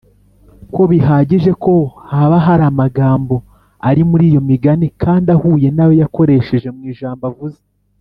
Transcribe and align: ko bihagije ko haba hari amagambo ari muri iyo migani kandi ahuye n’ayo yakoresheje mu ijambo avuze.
ko 0.73 0.81
bihagije 0.91 1.51
ko 1.63 1.73
haba 2.11 2.37
hari 2.45 2.63
amagambo 2.71 3.35
ari 3.89 4.01
muri 4.09 4.23
iyo 4.29 4.41
migani 4.49 4.87
kandi 5.03 5.27
ahuye 5.35 5.67
n’ayo 5.71 5.93
yakoresheje 6.01 6.69
mu 6.77 6.83
ijambo 6.93 7.23
avuze. 7.31 7.59